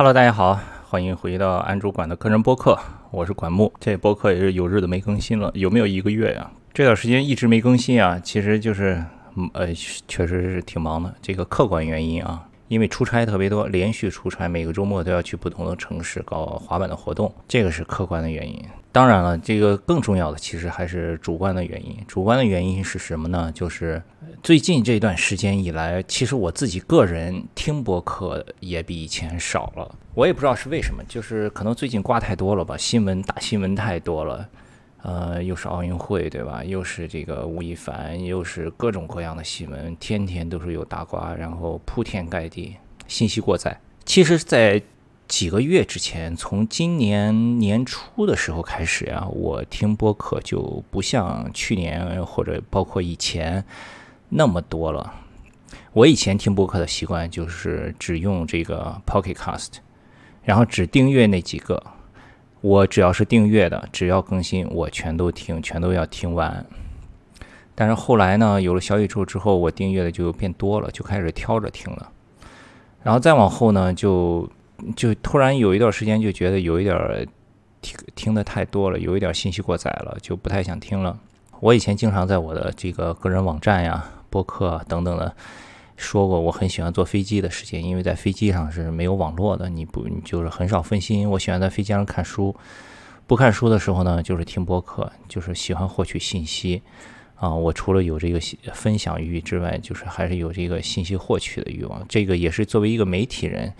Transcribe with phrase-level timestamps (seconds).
[0.00, 0.58] Hello，大家好，
[0.88, 2.78] 欢迎回到安主管的个人播客，
[3.10, 3.70] 我是管木。
[3.78, 6.50] 这播客也是有日子没更新了，有没有一个月呀？
[6.72, 9.04] 这段时间一直没更新啊，其实就是
[9.52, 9.66] 呃，
[10.08, 11.14] 确实是挺忙的。
[11.20, 18.64] 这个客观原因啊，因为出差特别多，连续出差，每个周末都要去不同的城市搞滑板的活动，这个是客观的原因。
[18.92, 21.96] 当然了，这个更重要的其实还是主观的原因。
[22.06, 23.50] 主观的原因是什么呢？
[23.52, 24.00] 就是
[24.40, 29.92] 最近这段时间以来，其实我自己个人听播客也比以前少了。
[30.14, 34.48] 我也不知道是为什么，就是可能最近瓜太多了吧，新闻大新闻太多了。
[35.02, 36.62] 呃，又是奥运会，对吧？
[36.62, 42.76] 又是这个吴亦凡，又是各种各样的新闻，天天都是有大瓜，然后铺天盖地，
[43.08, 43.80] 信息过载。
[44.04, 44.82] 其实，在
[45.26, 53.64] 几个月之前，从今年年初的时候开始呀，我听播客就不像去年或者包括以前
[54.28, 55.14] 那么多了。
[55.92, 59.78] 我以前听播客的习惯就是只用这个 Pocket Cast，
[60.42, 61.82] 然后只订阅那几个。
[62.60, 66.64] 我只要是订阅的，只要更新，我全都听，全都要听完。
[67.74, 72.10] 但是后来呢，有了小宇宙之后，我订阅的就变多了，就开始挑着听了。
[73.02, 74.48] 然后再往后呢，就。
[74.96, 77.28] 就突然有一段时间就觉得有一点
[77.82, 81.18] 听听的太多了，有一点信息过载了，就不太想听了。
[81.60, 85.36] 我以前经常在我的这个个人网站呀、播客等等的
[86.00, 91.28] 说过，我很喜欢坐飞机的时间，因为在飞机上是没有网络的，你不你就是很少分心。
[91.28, 92.56] 我喜欢在飞机上看书，
[93.26, 96.82] 不看书的时候呢，就是听播客，就是喜欢获取信息
[97.36, 97.54] 啊。
[97.54, 98.40] 我除了有这个
[98.72, 102.04] 分享欲之外，就是还是有这个信息获取的欲望。
[102.08, 103.72] 这个也是作为一个媒体人。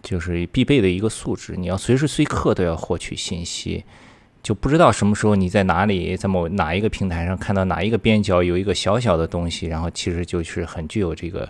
[0.00, 3.84] 就是必备的一个素质，你要随时随刻都要获取信息，
[4.48, 11.46] 就不知道什么时候你在哪里，在某哪一个平台上看到哪一个边角有一个小小的东西，然后其实就是很具有这个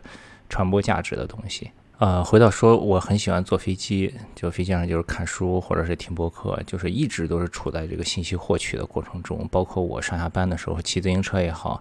[0.49, 1.71] 传播价值的东西。
[1.99, 11.81] 呃，回到说，我很喜欢坐飞机，就飞机上就是看书或者是听播客，就是一直都是处在这个信息获取的过程中，包括我上下班的时候骑自行车也好，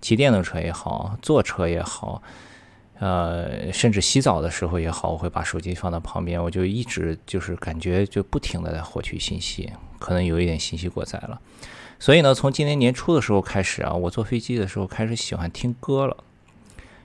[0.00, 2.22] 骑电动车也好，坐车也好。
[3.02, 11.40] 呃，甚至洗澡的时候也好，我会把手机放到旁边，我就一直就是感觉就不停的在获取信息，可能有一点信息过载了。
[11.98, 16.16] 所以呢，从今年年初的时候开始啊，我坐飞机的时候开始喜欢听歌了。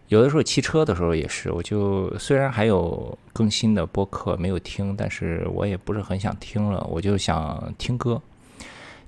[0.10, 8.22] 有的时候骑车的时候也是，我就虽然还有更新的播客没有听，但是我也不是很想听了，我就想听歌。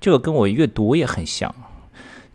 [0.01, 1.53] 这个跟我阅读也很像。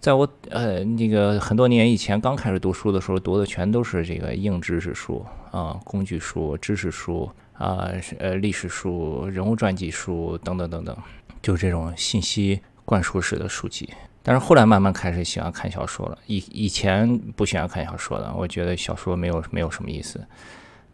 [0.04, 10.94] 在我呃那个很多年以前刚开始读书的时候，读的全都是这个硬知识书啊，工具书、知识书啊，呃历史书、人物传记书等等等等，
[11.40, 13.88] 就这种信息灌输式的书籍。
[14.22, 20.22] 但是后来慢慢开始喜欢看小说了，以以前不喜欢看小说的，我觉得小说没有没有什么意思。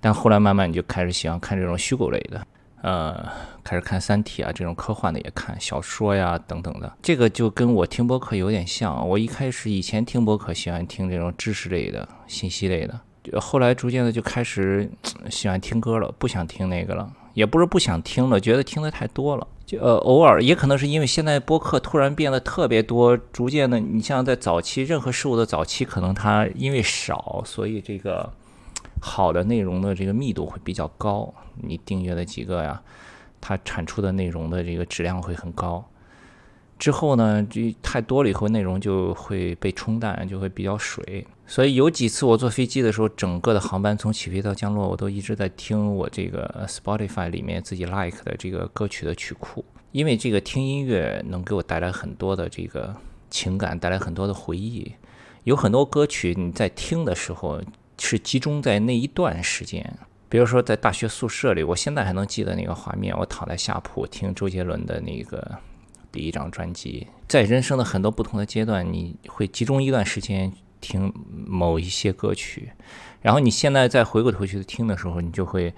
[0.00, 2.46] 但后来慢慢你就开始喜欢看这种虚构类的。
[2.82, 3.28] 呃，
[3.62, 9.06] 开始看《三体》啊，这种科幻的也看，小说呀等等的，这个就跟我听播客有点像。
[9.06, 14.90] 我一开始以前听播客喜欢听这种知识类的、信息类的，后来逐渐的就开始
[15.28, 19.46] 喜欢听歌了，不想听那个了，也不是不想听了，觉得听的太多了。
[19.66, 28.32] 就呃，偶尔也可能是因为现在播客突然变得特别多，逐渐的，你像在早期任何事物的早期，可能它因为少，所以这个。
[29.00, 32.82] 好的内容的这个密度会比较高，你订阅的几个呀，
[33.40, 35.84] 它产出的内容的这个质量会很高。
[36.78, 41.26] 之后呢，这太多了以后，内容就会被冲淡，就会比较水。
[41.46, 49.62] 所以有几次我坐飞机的时候，整个的航班从起飞到降落，我都一直在听我这个 Spotify 里面自己 like 的这个歌曲的曲库，
[49.92, 52.94] 因为这个听音乐能给我带来很多的这个
[53.28, 54.94] 情感，带来很多的回忆。
[55.44, 57.60] 有很多歌曲你在听的时候。
[58.00, 63.16] 是集中在那一段时间，比如说在大学宿舍里，我现在还能记得那个画面。
[63.16, 65.58] 我躺在下铺听周杰伦的那个
[66.10, 70.50] 第一张专辑，在人生的很多不同的阶段，你会集中一段时间
[70.80, 71.12] 听
[71.46, 72.72] 某一些歌曲，
[73.20, 75.72] 然后你现在再回过头去听的时候，你就会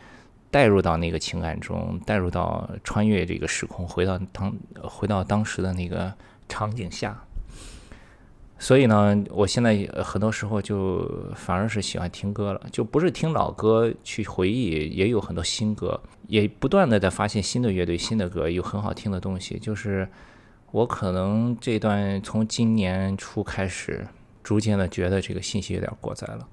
[0.51, 6.13] 带入到那个情感中，带入到穿越这个时空，回到当回到当时的那个
[6.49, 7.21] 场景下。
[8.63, 11.05] 所以呢，我现在很多时候就
[11.35, 19.59] 反而是喜欢听歌了，就不是听老歌去回忆，也有很多新歌，也不断的在发现新的乐队、新的歌，有很好听的东西。
[19.59, 20.09] 就是
[20.71, 24.07] 我可能这段从今年初开始，
[24.45, 26.47] 逐渐的觉得这个信息有点过载了。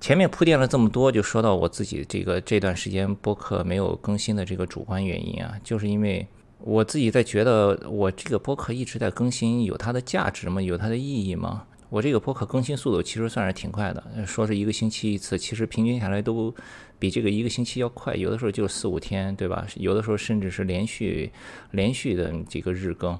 [0.00, 6.26] 前面铺垫了这么多，就说到我自己这个这段时间播客没有更新的这个主观原因啊，就是因为。
[6.62, 10.60] 我自己在觉得，我这个播客一直在更新，有它的价值吗？
[10.60, 11.66] 有它的意义吗？
[11.88, 16.54] 我这个播客更新速度其实算是挺快的，说是一个星期一次，其实平均下来都
[16.98, 19.66] 比这个一个星期要快，有的时候就四五天，对吧？
[19.74, 21.32] 有的时候甚至是连续
[21.72, 23.18] 连续的这个日更。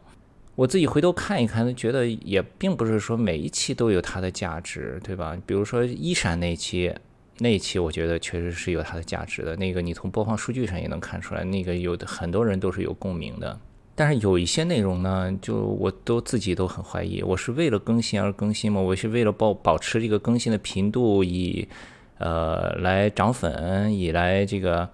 [0.54, 5.36] 我自己回头看一看，觉得也并不是说每一期都有它的价值，对吧？
[5.46, 6.94] 比如说一闪那期，
[7.40, 13.58] 那一期我觉得确实是有它的价值的，那个你从播放数据上也能看出来，那个有的很多人都是有共鸣的。
[13.94, 18.80] 但是有一些内容呢，就我都自己都很怀疑，我是为了更新而更新吗？
[18.80, 21.66] 我是为了保保持这个更新的频度，以
[22.18, 24.88] 呃来涨粉，以来这个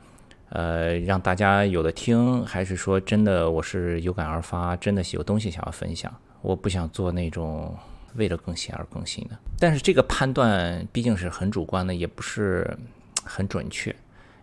[0.48, 6.12] 呃让大家有的听，还是说真的我是有感而发，真的有东西想要分享？
[6.42, 7.74] 我不想做那种
[8.16, 9.38] 为了更新而更新的。
[9.58, 12.76] 但是这个判断毕竟是很主观的，也不是
[13.24, 13.94] 很准确。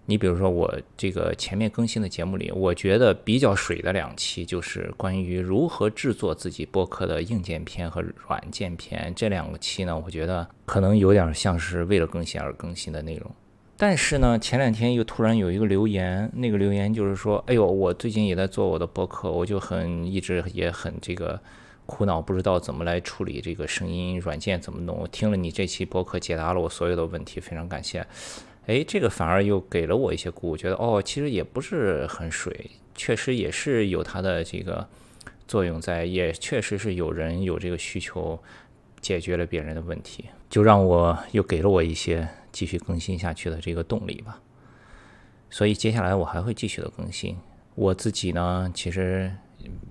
[0.06, 9.14] 你比如说，我这个前面更新的节目里，我觉得比较水的两期，就是关于如何制作自己播客的硬件片和软件片。
[9.16, 13.31] 这两个期呢，我觉得可能有点像是为了更新而更新的内容。
[13.78, 21.40] 但是呢，前两天又突然有一个留言，那个留言就是说：“哎呦，我最近也在做我的播客，我就很一直也很这个
[21.86, 24.98] 苦恼，不知道怎么来处理这个声音软件怎么弄。
[24.98, 28.06] 我听了你这期播客，解答了我所有的问题，非常感谢。”
[28.66, 34.88] 哎，这个反而又给了我一些鼓舞，觉得哦，其实也不是很水，确实也是有它的这个
[35.46, 38.42] 作用在，也确实是有人有这个需求，
[39.02, 44.40] 解决了别人的问题，就让我又给了我一些继续更新下去的这个动力吧。
[45.50, 47.36] 所以接下来我还会继续的更新。
[47.76, 49.30] 我自己呢，其实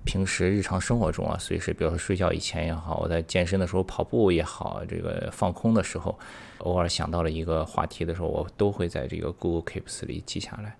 [0.05, 6.17] 平时日常生活中啊，随时，比如说睡觉以前也好，我在健身的时候跑步也好，这个放空的时候。
[6.59, 10.77] 偶尔想到了一个话题的时候，我都会在这个 Google Keeps 里记下来。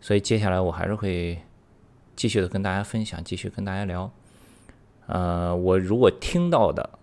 [0.00, 1.38] 所以接下来我还是会
[2.14, 4.10] 继续的跟大家分享，继续跟大家聊。
[5.06, 6.98] 呃，我如果听到的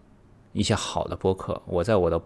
[0.53, 2.21] 一些好的播客，我在我的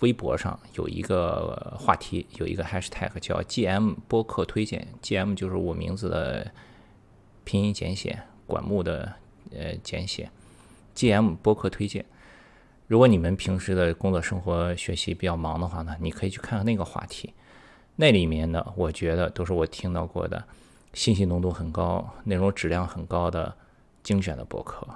[0.00, 6.50] 微博上有一个话题，有一个 Hashtag 叫 GM 播客推荐，GM 就是我名字的
[7.44, 8.22] 拼音简写，
[8.52, 9.10] 管木的
[9.50, 10.30] 呃简写
[10.94, 12.04] ，GM 播客推荐。
[12.86, 17.32] 如果你们平时的工作、生活、学习比较忙的话呢，你可以去看看那个话题，
[17.96, 20.44] 那里面呢，我觉得都是我听到过的
[20.92, 23.54] 信息浓度很高、内容质量很高的
[24.02, 24.86] 精选的博客，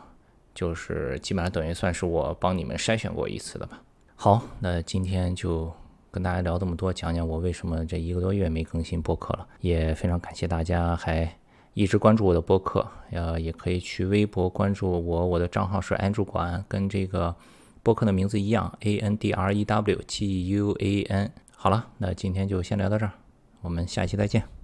[0.54, 3.80] 就是基本上等于算是我帮你们筛选过一次的吧。
[4.14, 5.72] 好，那今天就
[6.10, 11.34] 跟大家聊这么多，讲讲我为什么这一个多月没更新播客了，也非常感谢大家还
[11.76, 17.36] 一直关注我的播客，呃，也可以去微博关注我，我的账号是安主管，跟这个。
[17.82, 21.30] 播客的名字一样，A N D R E W G U A N。
[21.54, 23.12] 好了，那今天就先聊到这儿，
[23.60, 24.55] 我们下期再见。